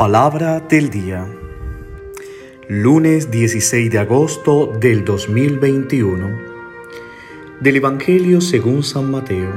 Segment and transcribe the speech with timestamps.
[0.00, 1.26] Palabra del día.
[2.68, 6.38] Lunes 16 de agosto del 2021.
[7.60, 9.52] Del Evangelio según San Mateo,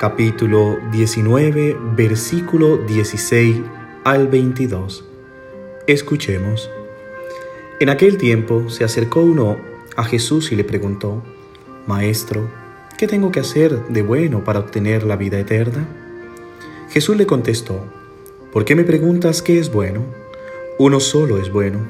[0.00, 3.58] capítulo 19, versículo 16
[4.02, 5.04] al 22.
[5.86, 6.68] Escuchemos.
[7.78, 9.58] En aquel tiempo se acercó uno
[9.94, 11.22] a Jesús y le preguntó,
[11.86, 12.50] Maestro,
[12.98, 15.86] ¿qué tengo que hacer de bueno para obtener la vida eterna?
[16.90, 17.84] Jesús le contestó,
[18.56, 20.00] ¿Por qué me preguntas qué es bueno?
[20.78, 21.80] Uno solo es bueno.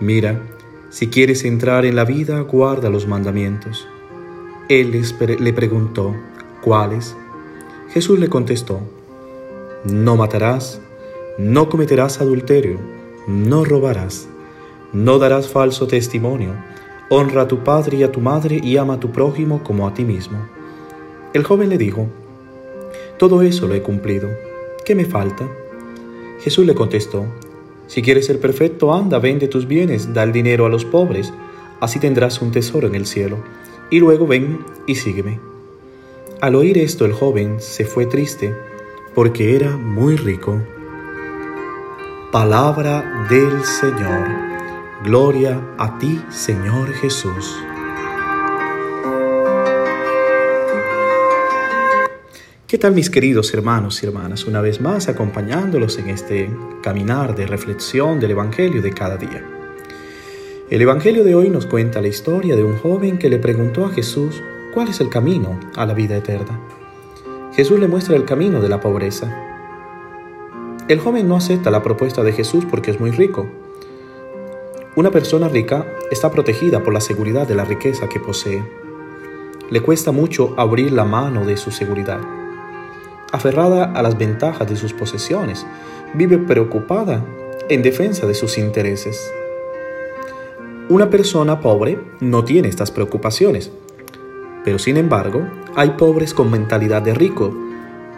[0.00, 0.42] Mira,
[0.90, 3.86] si quieres entrar en la vida, guarda los mandamientos.
[4.68, 5.00] Él
[5.38, 6.16] le preguntó,
[6.62, 7.14] ¿cuáles?
[7.90, 8.80] Jesús le contestó,
[9.84, 10.80] no matarás,
[11.38, 12.80] no cometerás adulterio,
[13.28, 14.26] no robarás,
[14.92, 16.54] no darás falso testimonio,
[17.08, 19.94] honra a tu padre y a tu madre y ama a tu prójimo como a
[19.94, 20.44] ti mismo.
[21.34, 22.08] El joven le dijo,
[23.16, 24.28] todo eso lo he cumplido,
[24.84, 25.48] ¿qué me falta?
[26.40, 27.26] Jesús le contestó,
[27.86, 31.32] Si quieres ser perfecto, anda, vende tus bienes, da el dinero a los pobres,
[31.80, 33.38] así tendrás un tesoro en el cielo,
[33.90, 35.40] y luego ven y sígueme.
[36.40, 38.54] Al oír esto el joven se fue triste,
[39.14, 40.62] porque era muy rico.
[42.30, 44.28] Palabra del Señor.
[45.02, 47.56] Gloria a ti, Señor Jesús.
[52.68, 54.44] ¿Qué tal mis queridos hermanos y hermanas?
[54.44, 59.42] Una vez más acompañándolos en este caminar de reflexión del Evangelio de cada día.
[60.68, 63.88] El Evangelio de hoy nos cuenta la historia de un joven que le preguntó a
[63.88, 64.42] Jesús
[64.74, 66.60] cuál es el camino a la vida eterna.
[67.54, 69.34] Jesús le muestra el camino de la pobreza.
[70.88, 73.48] El joven no acepta la propuesta de Jesús porque es muy rico.
[74.94, 78.62] Una persona rica está protegida por la seguridad de la riqueza que posee.
[79.70, 82.37] Le cuesta mucho abrir la mano de su seguridad
[83.32, 85.66] aferrada a las ventajas de sus posesiones,
[86.14, 87.24] vive preocupada
[87.68, 89.30] en defensa de sus intereses.
[90.88, 93.70] Una persona pobre no tiene estas preocupaciones,
[94.64, 97.54] pero sin embargo hay pobres con mentalidad de rico.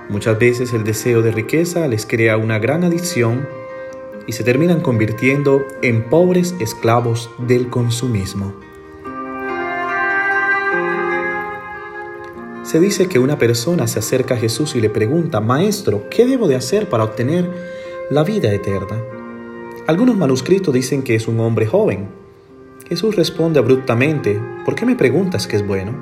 [0.09, 3.49] Muchas veces el deseo de riqueza les crea una gran adicción
[4.27, 8.55] y se terminan convirtiendo en pobres esclavos del consumismo.
[12.71, 16.47] Se dice que una persona se acerca a Jesús y le pregunta, Maestro, ¿qué debo
[16.47, 17.51] de hacer para obtener
[18.11, 19.03] la vida eterna?
[19.89, 22.11] Algunos manuscritos dicen que es un hombre joven.
[22.89, 25.97] Jesús responde abruptamente, ¿por qué me preguntas qué es bueno?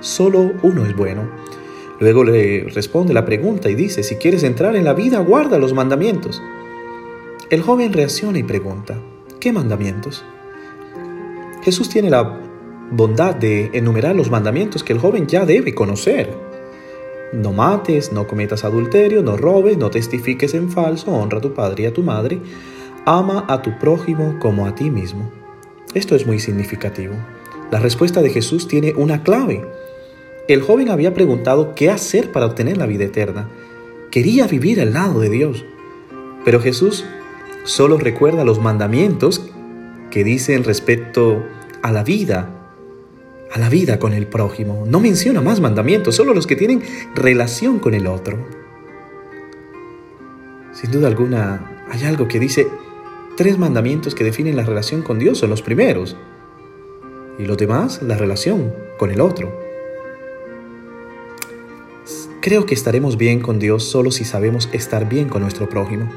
[0.00, 1.28] Solo uno es bueno.
[2.00, 5.74] Luego le responde la pregunta y dice, si quieres entrar en la vida, guarda los
[5.74, 6.42] mandamientos.
[7.50, 8.98] El joven reacciona y pregunta,
[9.38, 10.24] ¿qué mandamientos?
[11.62, 12.45] Jesús tiene la
[12.90, 16.30] bondad de enumerar los mandamientos que el joven ya debe conocer.
[17.32, 21.82] No mates, no cometas adulterio, no robes, no testifiques en falso, honra a tu padre
[21.82, 22.38] y a tu madre,
[23.04, 25.30] ama a tu prójimo como a ti mismo.
[25.94, 27.14] Esto es muy significativo.
[27.70, 29.64] La respuesta de Jesús tiene una clave.
[30.46, 33.48] El joven había preguntado qué hacer para obtener la vida eterna.
[34.12, 35.64] Quería vivir al lado de Dios.
[36.44, 37.04] Pero Jesús
[37.64, 39.50] solo recuerda los mandamientos
[40.10, 41.42] que dicen respecto
[41.82, 42.55] a la vida
[43.56, 44.84] a la vida con el prójimo.
[44.86, 46.82] No menciona más mandamientos, solo los que tienen
[47.14, 48.36] relación con el otro.
[50.74, 52.68] Sin duda alguna, hay algo que dice
[53.34, 56.18] tres mandamientos que definen la relación con Dios son los primeros.
[57.38, 59.58] Y los demás, la relación con el otro.
[62.42, 66.12] Creo que estaremos bien con Dios solo si sabemos estar bien con nuestro prójimo.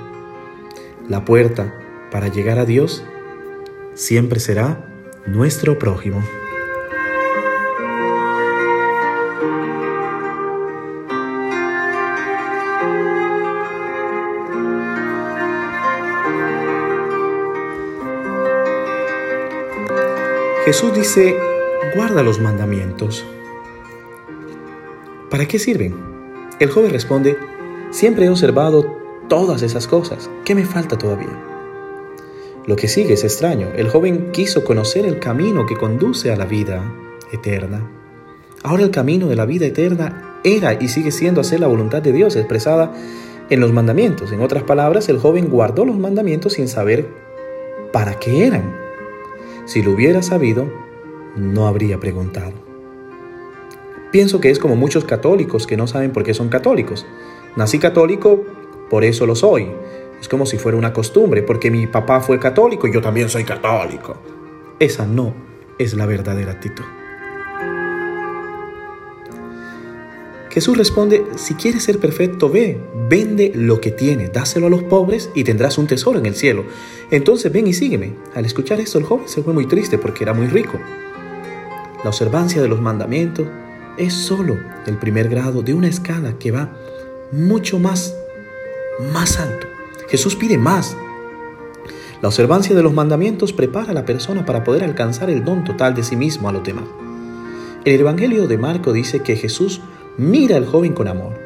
[1.08, 1.74] La puerta
[2.12, 3.02] para llegar a Dios
[3.94, 4.86] siempre será
[5.26, 6.22] nuestro prójimo.
[20.70, 21.36] Jesús dice,
[21.96, 23.26] guarda los mandamientos.
[25.32, 25.96] ¿Para qué sirven?
[26.60, 27.38] El joven responde,
[27.90, 28.86] siempre he observado
[29.28, 30.30] todas esas cosas.
[30.46, 31.36] ¿Qué me falta todavía?
[32.68, 33.70] Lo que sigue es extraño.
[33.76, 36.84] El joven quiso conocer el camino que conduce a la vida
[37.32, 37.90] eterna.
[38.62, 42.12] Ahora el camino de la vida eterna era y sigue siendo hacer la voluntad de
[42.12, 42.94] Dios expresada
[43.50, 44.32] en los mandamientos.
[44.32, 47.08] En otras palabras, el joven guardó los mandamientos sin saber
[47.92, 48.89] para qué eran.
[49.70, 50.68] Si lo hubiera sabido,
[51.36, 52.54] no habría preguntado.
[54.12, 57.06] Pienso que es como muchos católicos que no saben por qué son católicos.
[57.56, 58.44] Nací católico,
[58.90, 59.68] por eso lo soy.
[60.20, 63.44] Es como si fuera una costumbre, porque mi papá fue católico y yo también soy
[63.44, 64.18] católico.
[64.80, 65.36] Esa no
[65.78, 66.86] es la verdadera actitud.
[70.60, 72.78] Jesús responde, si quieres ser perfecto, ve,
[73.08, 76.66] vende lo que tienes, dáselo a los pobres y tendrás un tesoro en el cielo.
[77.12, 78.16] Entonces ven y sígueme.
[78.36, 80.78] Al escuchar esto, el joven se fue muy triste porque era muy rico.
[82.04, 83.48] La observancia de los mandamientos
[83.98, 86.76] es solo el primer grado de una escala que va
[87.32, 88.14] mucho más,
[89.14, 89.66] más alto.
[90.10, 90.98] Jesús pide más.
[92.22, 95.96] La observancia de los mandamientos prepara a la persona para poder alcanzar el don total
[95.96, 96.84] de sí mismo a los demás.
[97.86, 99.80] El Evangelio de Marco dice que Jesús
[100.20, 101.40] mira al joven con amor.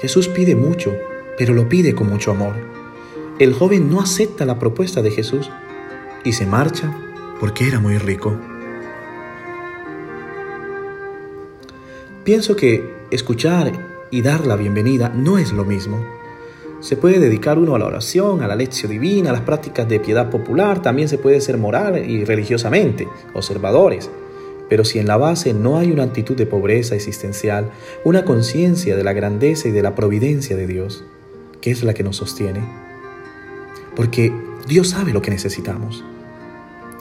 [0.00, 0.96] Jesús pide mucho,
[1.36, 2.54] pero lo pide con mucho amor.
[3.38, 5.50] El joven no acepta la propuesta de Jesús
[6.24, 6.96] y se marcha
[7.38, 8.38] porque era muy rico.
[12.24, 13.72] Pienso que escuchar
[14.10, 16.02] y dar la bienvenida no es lo mismo.
[16.80, 20.00] Se puede dedicar uno a la oración, a la lección divina, a las prácticas de
[20.00, 24.10] piedad popular, también se puede ser moral y religiosamente, observadores.
[24.68, 27.70] Pero si en la base no hay una actitud de pobreza existencial,
[28.04, 31.04] una conciencia de la grandeza y de la providencia de Dios,
[31.60, 32.60] que es la que nos sostiene,
[33.94, 34.32] porque
[34.66, 36.04] Dios sabe lo que necesitamos,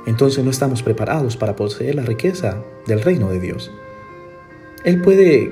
[0.06, 3.72] entonces no estamos preparados para poseer la riqueza del reino de Dios.
[4.84, 5.52] Él puede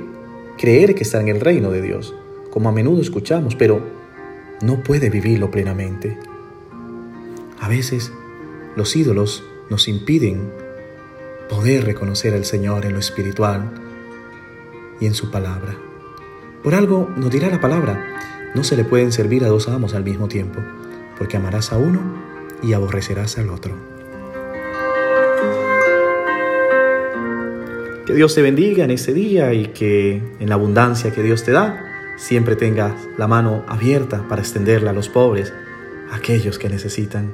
[0.58, 2.14] creer que está en el reino de Dios,
[2.50, 3.82] como a menudo escuchamos, pero
[4.62, 6.18] no puede vivirlo plenamente.
[7.60, 8.12] A veces
[8.76, 10.52] los ídolos nos impiden
[11.52, 13.70] poder reconocer al Señor en lo espiritual
[15.02, 15.76] y en su palabra.
[16.64, 20.06] Por algo nos dirá la palabra, no se le pueden servir a dos amos al
[20.06, 20.62] mismo tiempo,
[21.18, 22.00] porque amarás a uno
[22.64, 23.76] y aborrecerás al otro.
[28.06, 31.52] Que Dios te bendiga en este día y que en la abundancia que Dios te
[31.52, 35.52] da, siempre tengas la mano abierta para extenderla a los pobres,
[36.12, 37.34] a aquellos que necesitan,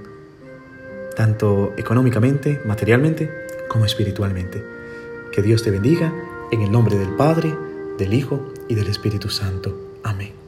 [1.16, 4.64] tanto económicamente, materialmente, como espiritualmente.
[5.32, 6.14] Que Dios te bendiga
[6.52, 7.56] en el nombre del Padre,
[7.98, 9.76] del Hijo y del Espíritu Santo.
[10.04, 10.47] Amén.